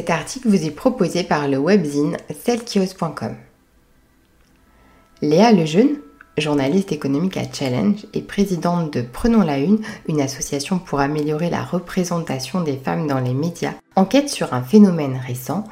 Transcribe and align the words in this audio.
Cet 0.00 0.08
article 0.08 0.48
vous 0.48 0.64
est 0.64 0.70
proposé 0.70 1.24
par 1.24 1.46
le 1.46 1.58
webzine 1.58 2.16
selkios.com. 2.46 3.36
Léa 5.20 5.52
Lejeune, 5.52 5.98
journaliste 6.38 6.90
économique 6.90 7.36
à 7.36 7.42
Challenge 7.52 8.06
et 8.14 8.22
présidente 8.22 8.94
de 8.94 9.02
Prenons 9.02 9.42
la 9.42 9.58
Une, 9.58 9.80
une 10.08 10.22
association 10.22 10.78
pour 10.78 11.00
améliorer 11.00 11.50
la 11.50 11.62
représentation 11.62 12.62
des 12.62 12.78
femmes 12.78 13.08
dans 13.08 13.20
les 13.20 13.34
médias, 13.34 13.74
enquête 13.94 14.30
sur 14.30 14.54
un 14.54 14.62
phénomène 14.62 15.20
récent, 15.22 15.64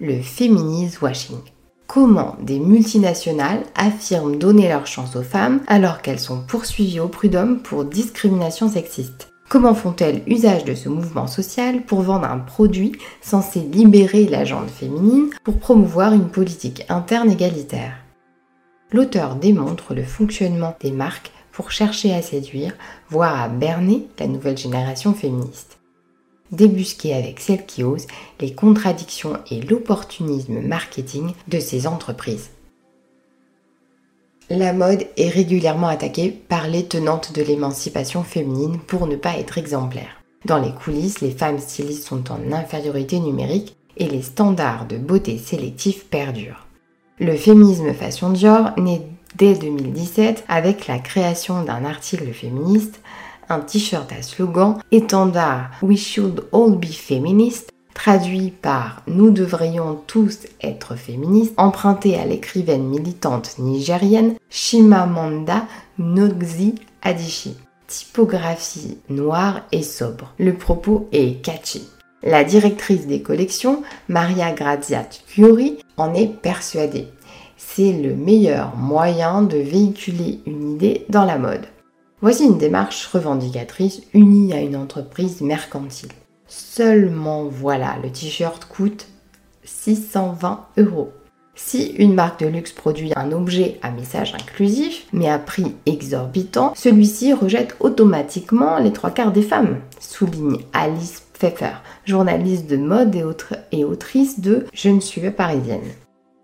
le 0.00 0.20
féminisme 0.20 1.04
washing. 1.04 1.38
Comment 1.86 2.34
des 2.42 2.58
multinationales 2.58 3.62
affirment 3.76 4.36
donner 4.36 4.68
leur 4.68 4.88
chance 4.88 5.14
aux 5.14 5.22
femmes 5.22 5.60
alors 5.68 6.02
qu'elles 6.02 6.18
sont 6.18 6.40
poursuivies 6.40 6.98
au 6.98 7.06
prud'homme 7.06 7.62
pour 7.62 7.84
discrimination 7.84 8.68
sexiste? 8.68 9.28
Comment 9.48 9.74
font-elles 9.74 10.22
usage 10.26 10.64
de 10.64 10.74
ce 10.74 10.88
mouvement 10.88 11.28
social 11.28 11.82
pour 11.82 12.02
vendre 12.02 12.24
un 12.24 12.38
produit 12.38 12.92
censé 13.20 13.60
libérer 13.60 14.26
la 14.26 14.44
jante 14.44 14.68
féminine 14.68 15.30
pour 15.44 15.58
promouvoir 15.58 16.12
une 16.12 16.28
politique 16.28 16.84
interne 16.88 17.30
égalitaire? 17.30 17.94
L'auteur 18.90 19.36
démontre 19.36 19.94
le 19.94 20.02
fonctionnement 20.02 20.76
des 20.80 20.90
marques 20.90 21.30
pour 21.52 21.70
chercher 21.70 22.12
à 22.12 22.22
séduire, 22.22 22.72
voire 23.08 23.40
à 23.40 23.48
berner 23.48 24.08
la 24.18 24.26
nouvelle 24.26 24.58
génération 24.58 25.14
féministe. 25.14 25.78
Débusquer 26.50 27.14
avec 27.14 27.38
celle 27.38 27.66
qui 27.66 27.84
ose 27.84 28.06
les 28.40 28.52
contradictions 28.52 29.38
et 29.50 29.60
l'opportunisme 29.60 30.60
marketing 30.60 31.32
de 31.46 31.60
ces 31.60 31.86
entreprises. 31.86 32.50
La 34.48 34.72
mode 34.72 35.08
est 35.16 35.28
régulièrement 35.28 35.88
attaquée 35.88 36.30
par 36.30 36.68
les 36.68 36.84
tenantes 36.84 37.32
de 37.32 37.42
l'émancipation 37.42 38.22
féminine 38.22 38.78
pour 38.78 39.08
ne 39.08 39.16
pas 39.16 39.36
être 39.38 39.58
exemplaires. 39.58 40.22
Dans 40.44 40.58
les 40.58 40.70
coulisses, 40.70 41.20
les 41.20 41.32
femmes 41.32 41.58
stylistes 41.58 42.06
sont 42.06 42.30
en 42.30 42.52
infériorité 42.52 43.18
numérique 43.18 43.76
et 43.96 44.06
les 44.06 44.22
standards 44.22 44.86
de 44.86 44.98
beauté 44.98 45.38
sélectifs 45.38 46.06
perdurent. 46.06 46.64
Le 47.18 47.34
féminisme 47.34 47.92
fashion 47.92 48.30
Dior 48.30 48.70
naît 48.76 49.02
dès 49.34 49.54
2017 49.54 50.44
avec 50.46 50.86
la 50.86 51.00
création 51.00 51.64
d'un 51.64 51.84
article 51.84 52.32
féministe, 52.32 53.00
un 53.48 53.58
t-shirt 53.58 54.12
à 54.12 54.22
slogan 54.22 54.78
étendard 54.92 55.70
We 55.82 55.98
should 55.98 56.44
all 56.52 56.76
be 56.76 56.92
feminist 56.92 57.72
traduit 57.96 58.50
par 58.50 59.02
Nous 59.08 59.30
devrions 59.30 59.98
tous 60.06 60.40
être 60.62 60.96
féministes, 60.96 61.54
emprunté 61.56 62.16
à 62.18 62.26
l'écrivaine 62.26 62.86
militante 62.86 63.58
nigérienne 63.58 64.34
Shimamanda 64.50 65.64
Ngozi 65.98 66.74
Adichie. 67.02 67.56
Typographie 67.88 68.98
noire 69.08 69.62
et 69.72 69.82
sobre. 69.82 70.34
Le 70.38 70.54
propos 70.54 71.08
est 71.10 71.42
catchy. 71.42 71.88
La 72.22 72.44
directrice 72.44 73.06
des 73.06 73.22
collections, 73.22 73.82
Maria 74.08 74.52
Grazia 74.52 75.06
Fiori, 75.26 75.78
en 75.96 76.12
est 76.12 76.28
persuadée. 76.28 77.08
C'est 77.56 77.92
le 77.92 78.14
meilleur 78.14 78.76
moyen 78.76 79.40
de 79.40 79.56
véhiculer 79.56 80.40
une 80.46 80.74
idée 80.74 81.06
dans 81.08 81.24
la 81.24 81.38
mode. 81.38 81.66
Voici 82.20 82.44
une 82.44 82.58
démarche 82.58 83.06
revendicatrice 83.06 84.02
unie 84.12 84.52
à 84.52 84.60
une 84.60 84.76
entreprise 84.76 85.40
mercantile. 85.40 86.12
Seulement 86.48 87.44
voilà, 87.44 87.96
le 88.02 88.10
t-shirt 88.10 88.64
coûte 88.66 89.08
620 89.64 90.66
euros. 90.78 91.12
Si 91.58 91.94
une 91.98 92.14
marque 92.14 92.40
de 92.40 92.46
luxe 92.46 92.72
produit 92.72 93.12
un 93.16 93.32
objet 93.32 93.78
à 93.80 93.90
message 93.90 94.34
inclusif, 94.34 95.06
mais 95.14 95.28
à 95.28 95.38
prix 95.38 95.74
exorbitant, 95.86 96.74
celui-ci 96.76 97.32
rejette 97.32 97.76
automatiquement 97.80 98.78
les 98.78 98.92
trois 98.92 99.10
quarts 99.10 99.32
des 99.32 99.42
femmes, 99.42 99.78
souligne 99.98 100.58
Alice 100.74 101.22
Pfeffer, 101.32 101.80
journaliste 102.04 102.68
de 102.68 102.76
mode 102.76 103.16
et, 103.72 103.84
autrice 103.84 104.40
de 104.40 104.66
Je 104.74 104.90
ne 104.90 105.00
suis 105.00 105.22
pas 105.22 105.30
parisienne. 105.30 105.80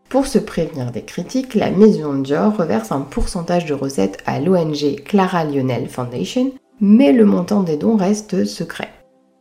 Pour 0.09 0.27
se 0.27 0.39
prévenir 0.39 0.91
des 0.93 1.03
critiques, 1.03 1.55
la 1.55 1.71
maison 1.71 2.15
Dior 2.15 2.57
reverse 2.57 2.91
un 2.91 3.01
pourcentage 3.01 3.67
de 3.67 3.75
recettes 3.75 4.19
à 4.25 4.41
l'ONG 4.41 5.03
Clara 5.05 5.45
Lionel 5.45 5.89
Foundation, 5.89 6.53
mais 6.81 7.13
le 7.13 7.27
montant 7.27 7.63
des 7.63 7.77
dons 7.77 7.97
reste 7.97 8.45
secret. 8.47 8.89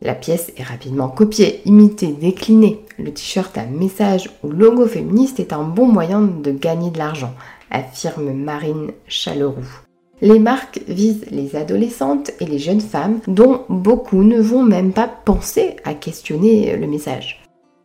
La 0.04 0.16
pièce 0.16 0.52
est 0.56 0.64
rapidement 0.64 1.08
copiée, 1.08 1.62
imitée, 1.64 2.08
déclinée. 2.08 2.80
Le 2.98 3.12
t-shirt 3.12 3.56
à 3.56 3.64
message 3.66 4.30
ou 4.42 4.50
logo 4.50 4.84
féministe 4.86 5.38
est 5.38 5.52
un 5.52 5.62
bon 5.62 5.86
moyen 5.86 6.22
de 6.22 6.50
gagner 6.50 6.90
de 6.90 6.98
l'argent, 6.98 7.32
affirme 7.70 8.32
Marine 8.32 8.90
Chaleroux. 9.06 9.80
Les 10.20 10.40
marques 10.40 10.80
visent 10.88 11.26
les 11.30 11.54
adolescentes 11.54 12.32
et 12.40 12.46
les 12.46 12.58
jeunes 12.58 12.80
femmes 12.80 13.20
dont 13.28 13.62
beaucoup 13.68 14.24
ne 14.24 14.40
vont 14.40 14.64
même 14.64 14.92
pas 14.92 15.06
penser 15.06 15.76
à 15.84 15.94
questionner 15.94 16.76
le 16.76 16.88
message. 16.88 17.40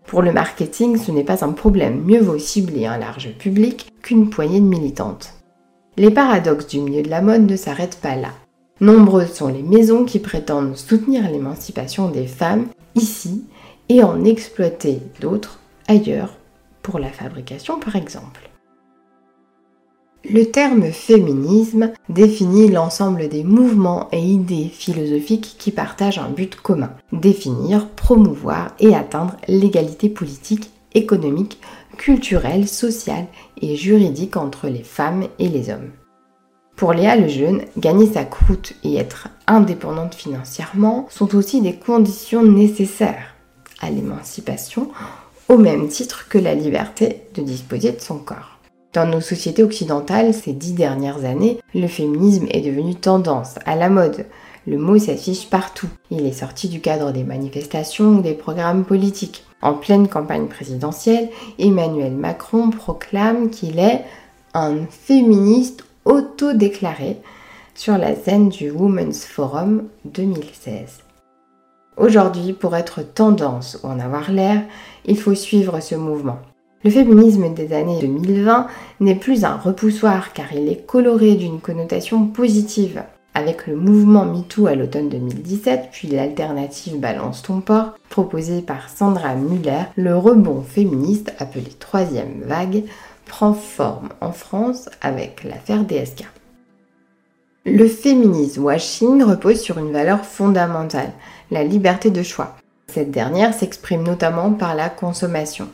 Pour 0.08 0.24
le 0.24 0.32
marketing, 0.32 0.98
ce 0.98 1.12
n'est 1.12 1.24
pas 1.24 1.46
un 1.46 1.52
problème, 1.52 2.04
mieux 2.04 2.22
vaut 2.22 2.40
cibler 2.40 2.88
un 2.88 2.98
large 2.98 3.30
public 3.38 3.92
qu'une 4.02 4.32
poignée 4.32 4.60
de 4.60 4.66
militantes. 4.66 5.34
Les 5.98 6.12
paradoxes 6.12 6.68
du 6.68 6.80
milieu 6.80 7.04
de 7.04 7.10
la 7.10 7.22
mode 7.22 7.48
ne 7.48 7.56
s'arrêtent 7.56 8.00
pas 8.02 8.16
là. 8.16 8.32
Nombreuses 8.80 9.34
sont 9.34 9.48
les 9.48 9.64
maisons 9.64 10.06
qui 10.06 10.20
prétendent 10.20 10.78
soutenir 10.78 11.30
l'émancipation 11.32 12.10
des 12.10 12.28
femmes 12.28 12.68
ici 12.94 13.44
et 13.90 14.04
en 14.04 14.24
exploiter 14.24 15.00
d'autres 15.20 15.60
ailleurs, 15.88 16.36
pour 16.84 17.00
la 17.00 17.10
fabrication 17.10 17.80
par 17.80 17.96
exemple. 17.96 18.50
Le 20.30 20.44
terme 20.44 20.92
féminisme 20.92 21.92
définit 22.10 22.68
l'ensemble 22.68 23.30
des 23.30 23.44
mouvements 23.44 24.10
et 24.12 24.22
idées 24.22 24.70
philosophiques 24.72 25.56
qui 25.58 25.72
partagent 25.72 26.20
un 26.20 26.30
but 26.30 26.56
commun, 26.56 26.92
définir, 27.14 27.88
promouvoir 27.90 28.76
et 28.80 28.94
atteindre 28.94 29.38
l'égalité 29.48 30.10
politique, 30.10 30.70
économique, 30.94 31.60
culturelle, 31.98 32.68
sociale 32.68 33.26
et 33.62 33.76
juridique 33.76 34.38
entre 34.38 34.68
les 34.68 34.84
femmes 34.84 35.24
et 35.40 35.48
les 35.48 35.70
hommes. 35.70 35.92
Pour 36.78 36.94
Léa 36.94 37.16
Lejeune, 37.16 37.64
gagner 37.76 38.06
sa 38.06 38.24
croûte 38.24 38.74
et 38.84 38.98
être 38.98 39.30
indépendante 39.48 40.14
financièrement 40.14 41.08
sont 41.10 41.36
aussi 41.36 41.60
des 41.60 41.74
conditions 41.74 42.44
nécessaires 42.44 43.34
à 43.82 43.90
l'émancipation, 43.90 44.92
au 45.50 45.58
même 45.58 45.88
titre 45.88 46.28
que 46.30 46.38
la 46.38 46.54
liberté 46.54 47.24
de 47.34 47.42
disposer 47.42 47.94
de 47.94 48.00
son 48.00 48.20
corps. 48.20 48.60
Dans 48.94 49.08
nos 49.08 49.22
sociétés 49.22 49.64
occidentales, 49.64 50.36
ces 50.36 50.54
dix 50.54 50.74
dernières 50.74 51.26
années, 51.26 51.58
le 51.74 51.88
féminisme 51.88 52.46
est 52.52 52.62
devenu 52.62 52.94
tendance, 52.94 53.56
à 53.66 53.76
la 53.76 53.90
mode. 53.90 54.28
Le 54.68 54.78
mot 54.78 55.00
s'affiche 55.00 55.50
partout. 55.50 55.90
Il 56.12 56.28
est 56.28 56.32
sorti 56.32 56.70
du 56.70 56.80
cadre 56.80 57.12
des 57.12 57.24
manifestations 57.24 58.20
ou 58.20 58.22
des 58.22 58.36
programmes 58.36 58.86
politiques. 58.86 59.46
En 59.64 59.74
pleine 59.74 60.08
campagne 60.08 60.46
présidentielle, 60.46 61.30
Emmanuel 61.58 62.14
Macron 62.14 62.70
proclame 62.70 63.50
qu'il 63.50 63.80
est 63.80 64.06
un 64.54 64.86
féministe 64.92 65.87
auto-déclaré 66.08 67.18
sur 67.76 67.98
la 67.98 68.16
scène 68.16 68.50
du 68.50 68.72
Women's 68.72 69.26
Forum 69.26 69.84
2016. 70.06 71.04
Aujourd'hui, 71.98 72.54
pour 72.54 72.76
être 72.76 73.02
tendance 73.02 73.80
ou 73.84 73.88
en 73.88 74.00
avoir 74.00 74.32
l'air, 74.32 74.62
il 75.06 75.18
faut 75.18 75.36
suivre 75.36 75.80
ce 75.82 75.96
mouvement. 75.96 76.40
Le 76.84 76.92
féminisme 76.92 77.54
des 77.54 77.74
années 77.74 78.00
2020 78.00 78.68
n'est 79.02 79.16
plus 79.16 79.44
un 79.44 79.58
repoussoir 79.58 80.32
car 80.32 80.54
il 80.54 80.70
est 80.70 80.86
coloré 80.86 81.36
d'une 81.36 81.60
connotation 81.60 82.26
positive. 82.28 83.04
Avec 83.34 83.68
le 83.68 83.76
mouvement 83.76 84.26
MeToo 84.26 84.68
à 84.68 84.76
l'automne 84.76 85.10
2017, 85.10 85.90
puis 85.92 86.08
l'alternative 86.08 87.00
Balance 87.00 87.44
ton 87.44 87.60
port, 87.60 87.94
proposée 88.10 88.62
par 88.62 88.90
Sandra 88.90 89.36
Muller, 89.36 89.84
le 89.96 90.18
rebond 90.18 90.62
féministe 90.62 91.34
appelé 91.38 91.70
troisième 91.80 92.42
vague 92.46 92.84
prend 93.28 93.54
forme 93.54 94.10
en 94.22 94.32
France 94.32 94.90
avec 95.02 95.44
l'affaire 95.44 95.84
DSK. 95.84 96.26
Le 97.66 97.88
féminisme 97.88 98.64
washing 98.64 99.22
repose 99.24 99.60
sur 99.60 99.78
une 99.78 99.92
valeur 99.92 100.26
fondamentale, 100.26 101.12
la 101.52 101.64
liberté 101.64 102.10
de 102.12 102.24
choix. 102.24 102.56
Cette 102.88 103.12
dernière 103.12 103.54
s'exprime 103.54 104.04
notamment 104.04 104.54
par 104.54 104.74
la 104.74 104.90
consommation. 104.90 105.68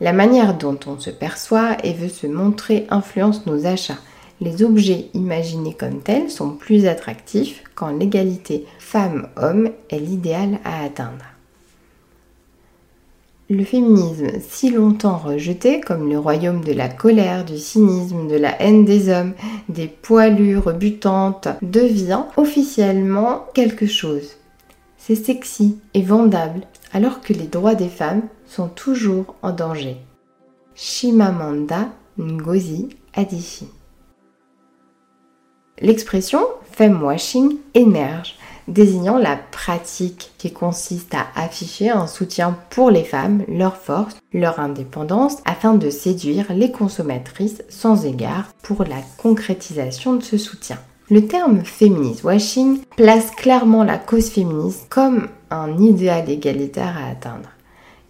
La 0.00 0.12
manière 0.12 0.56
dont 0.56 0.78
on 0.86 0.98
se 0.98 1.10
perçoit 1.10 1.76
et 1.84 1.92
veut 1.92 2.08
se 2.08 2.26
montrer 2.26 2.86
influence 2.88 3.46
nos 3.46 3.66
achats. 3.66 3.98
Les 4.40 4.62
objets 4.62 5.10
imaginés 5.12 5.74
comme 5.74 6.00
tels 6.00 6.30
sont 6.30 6.52
plus 6.52 6.86
attractifs 6.86 7.64
quand 7.74 7.90
l'égalité 7.90 8.64
femme-homme 8.78 9.70
est 9.90 9.98
l'idéal 9.98 10.60
à 10.64 10.84
atteindre. 10.84 11.24
Le 13.52 13.64
féminisme, 13.64 14.28
si 14.48 14.70
longtemps 14.70 15.18
rejeté 15.18 15.80
comme 15.80 16.08
le 16.08 16.20
royaume 16.20 16.62
de 16.62 16.72
la 16.72 16.88
colère, 16.88 17.44
du 17.44 17.58
cynisme, 17.58 18.28
de 18.28 18.36
la 18.36 18.62
haine 18.62 18.84
des 18.84 19.08
hommes, 19.08 19.32
des 19.68 19.88
poilures 19.88 20.66
rebutantes, 20.66 21.48
devient 21.60 22.22
officiellement 22.36 23.46
quelque 23.52 23.88
chose. 23.88 24.36
C'est 24.98 25.16
sexy 25.16 25.80
et 25.94 26.02
vendable, 26.02 26.60
alors 26.92 27.20
que 27.20 27.32
les 27.32 27.48
droits 27.48 27.74
des 27.74 27.88
femmes 27.88 28.22
sont 28.46 28.68
toujours 28.68 29.34
en 29.42 29.50
danger. 29.50 29.96
Shimamanda 30.76 31.88
Ngozi 32.20 32.90
Adichie. 33.14 33.66
L'expression 35.80 36.46
femwashing 36.70 37.56
émerge 37.74 38.36
désignant 38.70 39.18
la 39.18 39.36
pratique 39.36 40.32
qui 40.38 40.52
consiste 40.52 41.14
à 41.14 41.26
afficher 41.34 41.90
un 41.90 42.06
soutien 42.06 42.56
pour 42.70 42.90
les 42.90 43.04
femmes, 43.04 43.44
leur 43.48 43.76
force, 43.76 44.16
leur 44.32 44.60
indépendance, 44.60 45.36
afin 45.44 45.74
de 45.74 45.90
séduire 45.90 46.46
les 46.54 46.70
consommatrices 46.70 47.62
sans 47.68 48.06
égard 48.06 48.52
pour 48.62 48.84
la 48.84 49.02
concrétisation 49.18 50.14
de 50.14 50.22
ce 50.22 50.38
soutien. 50.38 50.78
Le 51.10 51.26
terme 51.26 51.64
féministe 51.64 52.22
washing 52.22 52.82
place 52.96 53.32
clairement 53.32 53.82
la 53.82 53.98
cause 53.98 54.30
féministe 54.30 54.86
comme 54.88 55.28
un 55.50 55.76
idéal 55.78 56.30
égalitaire 56.30 56.96
à 56.96 57.10
atteindre. 57.10 57.48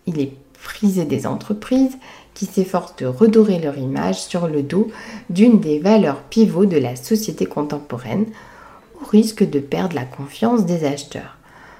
Il 0.06 0.20
est 0.20 0.34
prisé 0.62 1.06
des 1.06 1.26
entreprises 1.26 1.96
qui 2.34 2.44
s'efforcent 2.44 2.96
de 2.96 3.06
redorer 3.06 3.58
leur 3.58 3.78
image 3.78 4.20
sur 4.22 4.46
le 4.46 4.62
dos 4.62 4.88
d'une 5.30 5.60
des 5.60 5.78
valeurs 5.78 6.20
pivots 6.24 6.66
de 6.66 6.76
la 6.76 6.94
société 6.94 7.46
contemporaine, 7.46 8.26
risque 9.08 9.48
de 9.48 9.60
perdre 9.60 9.94
la 9.94 10.04
confiance 10.04 10.66
des 10.66 10.84
acheteurs. 10.84 11.36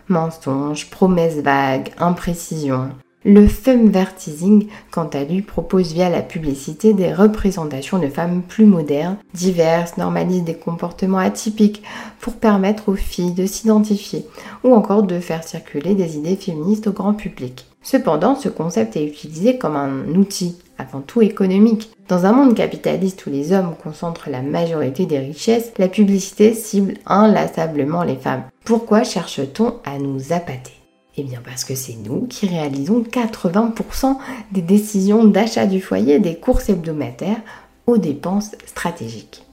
Mensonges, 0.09 0.91
promesses 0.91 1.41
vagues, 1.41 1.91
imprécisions, 1.99 2.91
le 3.25 3.47
femvertising, 3.49 4.69
quant 4.91 5.09
à 5.09 5.25
lui, 5.25 5.43
propose 5.43 5.93
via 5.93 6.09
la 6.09 6.23
publicité 6.23 6.95
des 6.95 7.13
représentations 7.13 7.99
de 7.99 8.07
femmes 8.07 8.41
plus 8.41 8.65
modernes, 8.65 9.19
diverses, 9.35 9.99
normalise 9.99 10.43
des 10.43 10.55
comportements 10.55 11.19
atypiques 11.19 11.83
pour 12.21 12.33
permettre 12.33 12.89
aux 12.89 12.97
filles 12.97 13.35
de 13.35 13.45
s'identifier 13.45 14.25
ou 14.65 14.75
encore 14.75 15.03
de 15.03 15.21
faire 15.21 15.45
circuler 15.45 15.95
des 15.95 16.17
idées 16.17 16.37
féministes 16.37 16.87
au 16.87 16.93
grand 16.93 17.13
public. 17.13 17.67
Cependant, 17.83 18.37
ce 18.37 18.49
concept 18.49 18.97
est 18.97 19.07
utilisé 19.07 19.59
comme 19.59 19.77
un 19.77 20.15
outil, 20.15 20.57
avant 20.81 21.00
tout 21.00 21.23
économique. 21.23 21.91
Dans 22.09 22.27
un 22.27 22.32
monde 22.32 22.55
capitaliste 22.55 23.27
où 23.27 23.31
les 23.31 23.53
hommes 23.53 23.75
concentrent 23.81 24.31
la 24.31 24.43
majorité 24.43 25.06
des 25.06 25.19
richesses, 25.19 25.73
la 25.79 25.88
publicité 25.88 26.55
cible 26.55 26.94
inlassablement 27.06 28.03
les 28.03 28.17
femmes. 28.17 28.44
Pourquoi 28.65 29.05
cherche-t-on 29.05 29.75
à 29.85 29.99
nous 29.99 30.32
appâter? 30.32 30.73
Eh 31.17 31.23
bien 31.23 31.41
parce 31.44 31.65
que 31.65 31.75
c'est 31.75 31.97
nous 32.05 32.27
qui 32.27 32.47
réalisons 32.47 33.03
80% 33.03 34.17
des 34.53 34.62
décisions 34.62 35.25
d'achat 35.25 35.67
du 35.67 35.81
foyer 35.81 36.19
des 36.19 36.37
courses 36.37 36.69
hebdomadaires 36.69 37.41
aux 37.87 37.99
dépenses 37.99 38.53
stratégiques. 38.67 39.44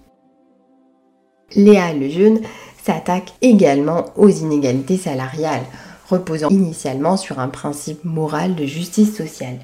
Léa 1.55 1.93
Lejeune 1.93 2.41
s'attaque 2.83 3.33
également 3.41 4.05
aux 4.15 4.29
inégalités 4.29 4.97
salariales, 4.97 5.63
reposant 6.09 6.49
initialement 6.49 7.17
sur 7.17 7.39
un 7.39 7.47
principe 7.49 8.03
moral 8.05 8.55
de 8.55 8.65
justice 8.65 9.15
sociale. 9.15 9.59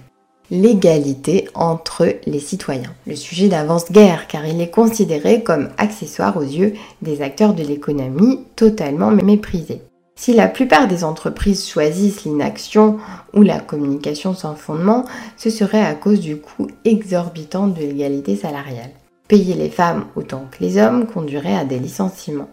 L'égalité 0.55 1.49
entre 1.55 2.05
les 2.27 2.39
citoyens. 2.39 2.93
Le 3.07 3.15
sujet 3.15 3.47
d'avance 3.47 3.91
guère 3.91 4.27
car 4.27 4.45
il 4.45 4.61
est 4.61 4.69
considéré 4.69 5.41
comme 5.41 5.69
accessoire 5.79 6.37
aux 6.37 6.43
yeux 6.43 6.73
des 7.01 7.23
acteurs 7.23 7.55
de 7.55 7.63
l'économie 7.63 8.41
totalement 8.55 9.09
méprisés. 9.09 9.81
Si 10.15 10.31
la 10.31 10.47
plupart 10.47 10.87
des 10.87 11.03
entreprises 11.03 11.67
choisissent 11.67 12.23
l'inaction 12.23 12.99
ou 13.33 13.41
la 13.41 13.59
communication 13.59 14.35
sans 14.35 14.53
fondement, 14.53 15.05
ce 15.37 15.49
serait 15.49 15.83
à 15.83 15.95
cause 15.95 16.19
du 16.19 16.37
coût 16.37 16.67
exorbitant 16.85 17.67
de 17.67 17.79
l'égalité 17.79 18.35
salariale. 18.35 18.91
Payer 19.27 19.55
les 19.55 19.71
femmes 19.71 20.05
autant 20.15 20.45
que 20.51 20.63
les 20.63 20.77
hommes 20.77 21.07
conduirait 21.07 21.57
à 21.57 21.65
des 21.65 21.79
licenciements. 21.79 22.49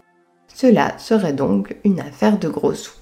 Cela 0.51 0.97
serait 0.97 1.33
donc 1.33 1.75
une 1.83 1.99
affaire 1.99 2.39
de 2.39 2.49
gros 2.49 2.73
sous. 2.73 3.00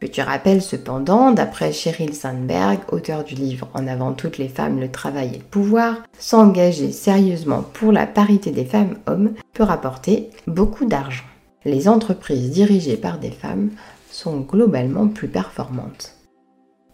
Petit 0.00 0.22
rappel 0.22 0.62
cependant, 0.62 1.30
d'après 1.30 1.72
Sheryl 1.74 2.14
Sandberg, 2.14 2.78
auteur 2.90 3.22
du 3.22 3.34
livre 3.34 3.68
En 3.74 3.86
avant 3.86 4.12
toutes 4.14 4.38
les 4.38 4.48
femmes, 4.48 4.80
le 4.80 4.90
travail 4.90 5.32
et 5.34 5.38
le 5.38 5.44
pouvoir, 5.44 5.96
s'engager 6.18 6.90
sérieusement 6.90 7.62
pour 7.74 7.92
la 7.92 8.06
parité 8.06 8.50
des 8.50 8.64
femmes-hommes 8.64 9.34
peut 9.52 9.62
rapporter 9.62 10.30
beaucoup 10.46 10.86
d'argent. 10.86 11.24
Les 11.66 11.86
entreprises 11.86 12.50
dirigées 12.50 12.96
par 12.96 13.18
des 13.18 13.30
femmes 13.30 13.68
sont 14.10 14.40
globalement 14.40 15.06
plus 15.06 15.28
performantes. 15.28 16.16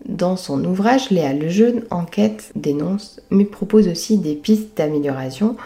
Dans 0.09 0.37
son 0.37 0.65
ouvrage, 0.65 1.11
Léa 1.11 1.33
Lejeune 1.33 1.85
enquête, 1.91 2.51
dénonce, 2.57 3.21
mais 3.31 3.45
propose 3.45 3.87
aussi 3.87 4.19
des 4.19 4.35
pistes 4.35 4.77
d'amélioration 4.77 5.57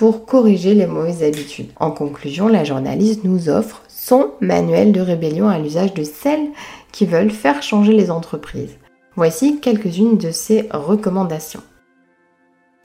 pour 0.00 0.24
corriger 0.24 0.72
les 0.72 0.86
mauvaises 0.86 1.22
habitudes. 1.22 1.72
En 1.76 1.90
conclusion, 1.90 2.48
la 2.48 2.64
journaliste 2.64 3.22
nous 3.22 3.50
offre 3.50 3.82
son 3.86 4.30
manuel 4.40 4.92
de 4.92 5.00
rébellion 5.02 5.46
à 5.46 5.58
l'usage 5.58 5.92
de 5.92 6.04
celles 6.04 6.48
qui 6.90 7.04
veulent 7.04 7.30
faire 7.30 7.62
changer 7.62 7.92
les 7.92 8.10
entreprises. 8.10 8.78
Voici 9.14 9.60
quelques-unes 9.60 10.16
de 10.16 10.30
ses 10.30 10.66
recommandations. 10.70 11.60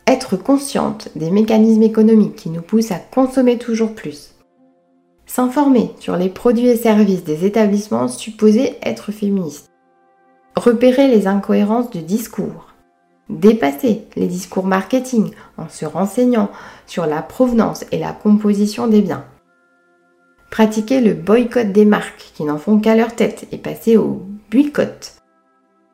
Être 0.08 0.36
consciente 0.36 1.08
des 1.16 1.32
mécanismes 1.32 1.84
économiques 1.84 2.36
qui 2.36 2.50
nous 2.50 2.62
poussent 2.62 2.92
à 2.92 3.00
consommer 3.00 3.58
toujours 3.58 3.94
plus. 3.94 4.36
S'informer 5.26 5.92
sur 6.02 6.18
les 6.18 6.28
produits 6.28 6.68
et 6.68 6.76
services 6.76 7.24
des 7.24 7.46
établissements 7.46 8.10
supposés 8.10 8.76
être 8.84 9.14
féministes. 9.14 9.72
Repérer 10.58 11.08
les 11.08 11.28
incohérences 11.28 11.92
de 11.92 12.02
discours. 12.02 12.75
Dépasser 13.30 14.06
les 14.16 14.28
discours 14.28 14.66
marketing 14.66 15.32
en 15.58 15.68
se 15.68 15.86
renseignant 15.86 16.50
sur 16.86 17.06
la 17.06 17.22
provenance 17.22 17.86
et 17.92 17.98
la 17.98 18.14
composition 18.14 18.88
des 18.88 19.02
biens. 19.02 19.26
Pratiquer 20.52 21.02
le 21.02 21.14
boycott 21.14 21.72
des 21.72 21.86
marques 21.86 22.32
qui 22.36 22.44
n'en 22.44 22.58
font 22.58 22.80
qu'à 22.80 22.96
leur 22.96 23.16
tête 23.16 23.48
et 23.52 23.58
passer 23.58 23.98
au 23.98 24.22
boycott. 24.52 25.16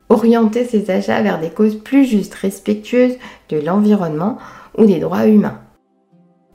Orienter 0.10 0.66
ses 0.66 0.92
achats 0.92 1.22
vers 1.22 1.40
des 1.40 1.50
causes 1.50 1.82
plus 1.82 2.06
justes, 2.06 2.36
respectueuses 2.36 3.16
de 3.50 3.58
l'environnement 3.58 4.38
ou 4.78 4.86
des 4.86 5.00
droits 5.00 5.28
humains 5.28 5.60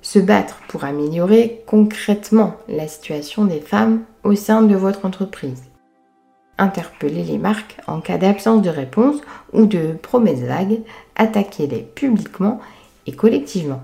se 0.06 0.20
battre 0.20 0.60
pour 0.68 0.84
améliorer 0.84 1.64
concrètement 1.66 2.54
la 2.68 2.86
situation 2.86 3.44
des 3.44 3.60
femmes 3.60 4.04
au 4.22 4.36
sein 4.36 4.62
de 4.62 4.76
votre 4.76 5.04
entreprise. 5.04 5.64
Interpeller 6.58 7.22
les 7.22 7.38
marques 7.38 7.76
en 7.86 8.00
cas 8.00 8.18
d'absence 8.18 8.62
de 8.62 8.70
réponse 8.70 9.16
ou 9.52 9.66
de 9.66 9.92
promesses 10.00 10.40
vagues, 10.40 10.80
attaquez-les 11.14 11.82
publiquement 11.82 12.60
et 13.06 13.12
collectivement. 13.12 13.82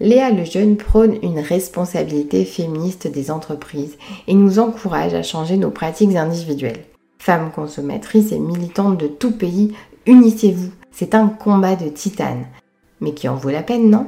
Léa 0.00 0.30
Lejeune 0.30 0.76
prône 0.76 1.16
une 1.22 1.38
responsabilité 1.38 2.44
féministe 2.44 3.06
des 3.06 3.30
entreprises 3.30 3.96
et 4.26 4.34
nous 4.34 4.58
encourage 4.58 5.14
à 5.14 5.22
changer 5.22 5.56
nos 5.56 5.70
pratiques 5.70 6.16
individuelles. 6.16 6.84
Femmes 7.18 7.50
consommatrices 7.54 8.32
et 8.32 8.38
militantes 8.38 8.98
de 8.98 9.06
tout 9.06 9.32
pays, 9.32 9.74
unissez-vous. 10.06 10.70
C'est 10.92 11.14
un 11.14 11.28
combat 11.28 11.74
de 11.74 11.88
titane 11.88 12.44
mais 13.04 13.14
qui 13.14 13.28
en 13.28 13.36
vaut 13.36 13.50
la 13.50 13.62
peine, 13.62 13.90
non? 13.90 14.06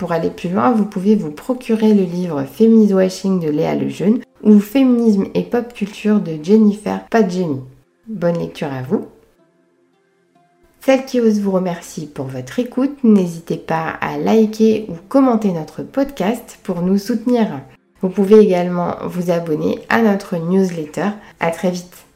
Pour 0.00 0.12
aller 0.12 0.30
plus 0.30 0.48
loin, 0.48 0.72
vous 0.72 0.86
pouvez 0.86 1.14
vous 1.14 1.30
procurer 1.30 1.92
le 1.92 2.04
livre 2.04 2.44
Feminism 2.44 2.96
Washing 2.96 3.38
de 3.38 3.50
Léa 3.50 3.74
Lejeune 3.74 4.20
ou 4.42 4.58
Féminisme 4.58 5.26
et 5.34 5.42
pop 5.42 5.74
culture 5.74 6.20
de 6.20 6.42
Jennifer 6.42 7.04
Padgemi. 7.10 7.60
Bonne 8.08 8.38
lecture 8.38 8.72
à 8.72 8.80
vous. 8.80 9.08
Celle 10.80 11.04
qui 11.04 11.20
ose 11.20 11.40
vous 11.40 11.50
remercie 11.50 12.06
pour 12.06 12.24
votre 12.24 12.58
écoute. 12.58 13.04
N'hésitez 13.04 13.58
pas 13.58 13.90
à 14.00 14.16
liker 14.16 14.86
ou 14.88 14.94
commenter 15.10 15.52
notre 15.52 15.82
podcast 15.82 16.58
pour 16.62 16.80
nous 16.80 16.96
soutenir. 16.96 17.60
Vous 18.00 18.08
pouvez 18.08 18.38
également 18.38 18.96
vous 19.04 19.30
abonner 19.30 19.80
à 19.90 20.00
notre 20.00 20.38
newsletter. 20.38 21.10
À 21.40 21.50
très 21.50 21.72
vite. 21.72 22.06